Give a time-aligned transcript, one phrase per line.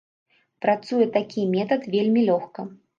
[0.67, 2.71] Працуе такі метад вельмі лёгка.